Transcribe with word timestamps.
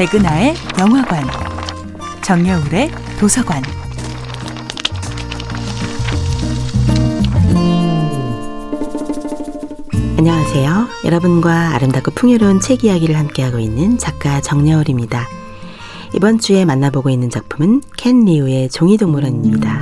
백은하의 0.00 0.54
영화관, 0.78 1.22
정여울의 2.22 2.90
도서관. 3.18 3.62
안녕하세요. 10.16 10.86
여러분과 11.04 11.74
아름답고 11.74 12.12
풍요로운 12.12 12.60
책 12.60 12.82
이야기를 12.84 13.14
함께하고 13.14 13.58
있는 13.58 13.98
작가 13.98 14.40
정여울입니다. 14.40 15.28
이번 16.14 16.38
주에 16.38 16.64
만나보고 16.64 17.10
있는 17.10 17.28
작품은 17.28 17.82
켄 17.98 18.24
리우의 18.24 18.70
종이동물원입니다. 18.70 19.80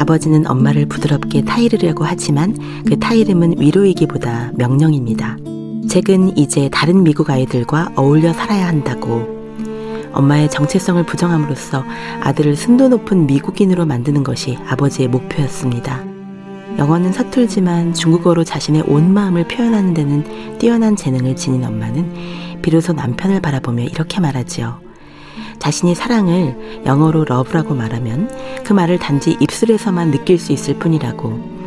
아버지는 0.00 0.46
엄마를 0.46 0.86
부드럽게 0.86 1.44
타이르려고 1.44 2.06
하지만 2.06 2.56
그 2.86 2.98
타이름은 2.98 3.60
위로이기보다 3.60 4.52
명령입니다. 4.54 5.36
잭은 5.88 6.36
이제 6.36 6.68
다른 6.68 7.02
미국 7.02 7.30
아이들과 7.30 7.92
어울려 7.96 8.34
살아야 8.34 8.68
한다고 8.68 9.26
엄마의 10.12 10.50
정체성을 10.50 11.02
부정함으로써 11.06 11.82
아들을 12.20 12.56
순도 12.56 12.88
높은 12.88 13.26
미국인으로 13.26 13.86
만드는 13.86 14.22
것이 14.22 14.58
아버지의 14.68 15.08
목표였습니다. 15.08 16.04
영어는 16.76 17.12
서툴지만 17.12 17.94
중국어로 17.94 18.44
자신의 18.44 18.82
온 18.86 19.14
마음을 19.14 19.48
표현하는 19.48 19.94
데는 19.94 20.58
뛰어난 20.58 20.94
재능을 20.94 21.36
지닌 21.36 21.64
엄마는 21.64 22.60
비로소 22.60 22.92
남편을 22.92 23.40
바라보며 23.40 23.84
이렇게 23.84 24.20
말하지요. 24.20 24.80
자신이 25.58 25.94
사랑을 25.94 26.82
영어로 26.84 27.24
러브라고 27.24 27.74
말하면 27.74 28.30
그 28.62 28.74
말을 28.74 28.98
단지 28.98 29.36
입술에서만 29.40 30.10
느낄 30.10 30.38
수 30.38 30.52
있을 30.52 30.78
뿐이라고 30.78 31.57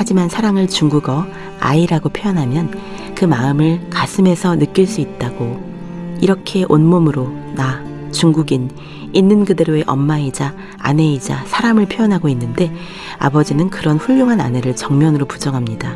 하지만 0.00 0.30
사랑을 0.30 0.66
중국어 0.66 1.26
아이라고 1.60 2.08
표현하면 2.08 3.14
그 3.14 3.26
마음을 3.26 3.90
가슴에서 3.90 4.56
느낄 4.56 4.86
수 4.86 5.02
있다고 5.02 6.18
이렇게 6.22 6.64
온몸으로 6.66 7.28
나 7.54 7.84
중국인 8.10 8.70
있는 9.12 9.44
그대로의 9.44 9.84
엄마이자 9.86 10.54
아내이자 10.78 11.44
사람을 11.44 11.84
표현하고 11.84 12.30
있는데 12.30 12.72
아버지는 13.18 13.68
그런 13.68 13.98
훌륭한 13.98 14.40
아내를 14.40 14.74
정면으로 14.74 15.26
부정합니다. 15.26 15.94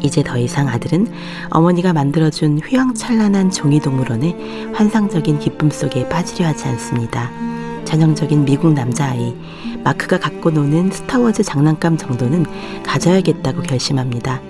이제 0.00 0.22
더 0.22 0.38
이상 0.38 0.68
아들은 0.68 1.08
어머니가 1.50 1.92
만들어준 1.92 2.60
휘황찬란한 2.60 3.50
종이동물원의 3.50 4.74
환상적인 4.74 5.40
기쁨 5.40 5.70
속에 5.70 6.08
빠지려 6.08 6.46
하지 6.46 6.68
않습니다. 6.68 7.32
전형적인 7.92 8.46
미국 8.46 8.72
남자아이, 8.72 9.34
마크가 9.84 10.18
갖고 10.18 10.50
노는 10.50 10.90
스타워즈 10.90 11.42
장난감 11.42 11.98
정도는 11.98 12.46
가져야겠다고 12.82 13.60
결심합니다. 13.60 14.40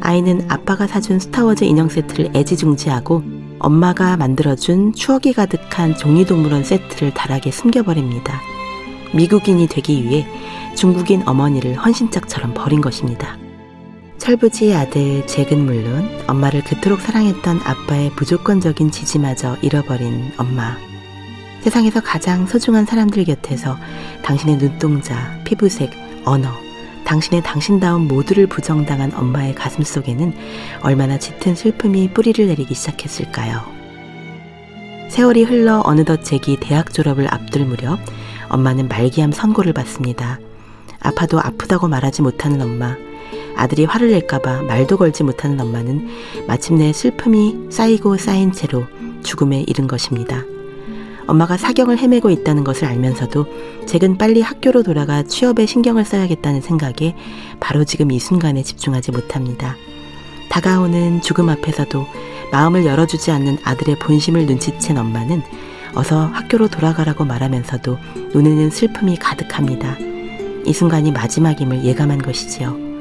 아이는 0.00 0.44
아빠가 0.50 0.86
사준 0.86 1.18
스타워즈 1.18 1.64
인형 1.64 1.88
세트를 1.88 2.32
애지중지하고 2.36 3.22
엄마가 3.58 4.18
만들어준 4.18 4.92
추억이 4.92 5.32
가득한 5.32 5.96
종이동물원 5.96 6.62
세트를 6.62 7.14
다락에 7.14 7.50
숨겨버립니다. 7.50 8.38
미국인이 9.14 9.66
되기 9.66 10.04
위해 10.04 10.26
중국인 10.74 11.22
어머니를 11.26 11.76
헌신짝처럼 11.76 12.52
버린 12.52 12.82
것입니다. 12.82 13.38
철부지의 14.18 14.74
아들 14.74 15.26
잭은 15.26 15.64
물론 15.64 16.06
엄마를 16.26 16.62
그토록 16.64 17.00
사랑했던 17.00 17.60
아빠의 17.64 18.10
무조건적인 18.18 18.90
지지마저 18.90 19.56
잃어버린 19.62 20.32
엄마. 20.36 20.91
세상에서 21.62 22.00
가장 22.00 22.46
소중한 22.46 22.84
사람들 22.84 23.24
곁에서 23.24 23.78
당신의 24.22 24.58
눈동자, 24.58 25.38
피부색, 25.44 25.92
언어, 26.24 26.48
당신의 27.04 27.44
당신다운 27.44 28.08
모두를 28.08 28.48
부정당한 28.48 29.14
엄마의 29.14 29.54
가슴 29.54 29.84
속에는 29.84 30.34
얼마나 30.82 31.18
짙은 31.18 31.54
슬픔이 31.54 32.10
뿌리를 32.12 32.44
내리기 32.48 32.74
시작했을까요? 32.74 33.62
세월이 35.08 35.44
흘러 35.44 35.82
어느덧 35.84 36.24
잭이 36.24 36.56
대학 36.58 36.92
졸업을 36.92 37.32
앞둘 37.32 37.66
무렵 37.66 38.00
엄마는 38.48 38.88
말기암 38.88 39.30
선고를 39.30 39.72
받습니다. 39.72 40.40
아파도 40.98 41.38
아프다고 41.38 41.86
말하지 41.86 42.22
못하는 42.22 42.60
엄마, 42.60 42.96
아들이 43.56 43.84
화를 43.84 44.10
낼까봐 44.10 44.62
말도 44.62 44.96
걸지 44.96 45.22
못하는 45.22 45.60
엄마는 45.60 46.08
마침내 46.48 46.92
슬픔이 46.92 47.70
쌓이고 47.70 48.16
쌓인 48.16 48.50
채로 48.50 48.84
죽음에 49.22 49.60
이른 49.60 49.86
것입니다. 49.86 50.42
엄마가 51.26 51.56
사경을 51.56 51.98
헤매고 51.98 52.30
있다는 52.30 52.64
것을 52.64 52.86
알면서도 52.86 53.46
잭은 53.86 54.18
빨리 54.18 54.40
학교로 54.40 54.82
돌아가 54.82 55.22
취업에 55.22 55.66
신경을 55.66 56.04
써야겠다는 56.04 56.60
생각에 56.60 57.14
바로 57.60 57.84
지금 57.84 58.10
이 58.10 58.18
순간에 58.18 58.62
집중하지 58.62 59.12
못합니다. 59.12 59.76
다가오는 60.50 61.22
죽음 61.22 61.48
앞에서도 61.48 62.06
마음을 62.50 62.84
열어주지 62.84 63.30
않는 63.30 63.58
아들의 63.64 63.98
본심을 63.98 64.46
눈치챈 64.46 64.98
엄마는 64.98 65.42
어서 65.94 66.26
학교로 66.26 66.68
돌아가라고 66.68 67.24
말하면서도 67.24 67.98
눈에는 68.34 68.70
슬픔이 68.70 69.16
가득합니다. 69.16 69.96
이 70.64 70.72
순간이 70.72 71.12
마지막임을 71.12 71.84
예감한 71.84 72.18
것이지요. 72.18 72.92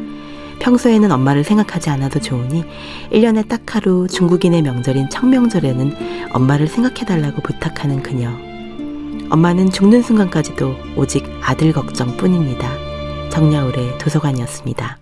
평소에는 0.60 1.12
엄마를 1.12 1.44
생각하지 1.44 1.90
않아도 1.90 2.20
좋으니 2.20 2.64
1년에 3.12 3.48
딱 3.48 3.76
하루 3.76 4.08
중국인의 4.08 4.62
명절인 4.62 5.10
청명절에는 5.10 6.21
엄마를 6.34 6.68
생각해달라고 6.68 7.42
부탁하는 7.42 8.02
그녀. 8.02 8.30
엄마는 9.30 9.70
죽는 9.70 10.02
순간까지도 10.02 10.76
오직 10.96 11.26
아들 11.42 11.72
걱정 11.72 12.18
뿐입니다. 12.18 12.70
정야울의 13.30 13.98
도서관이었습니다. 13.98 15.01